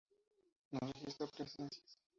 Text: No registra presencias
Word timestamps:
No 0.71 0.79
registra 0.79 1.27
presencias 1.27 1.99